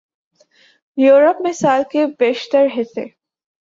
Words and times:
Europe 0.97 1.41
میں 1.41 1.53
سال 1.53 1.83
کے 1.91 2.05
بیشتر 2.19 2.65
حصے 2.77 3.05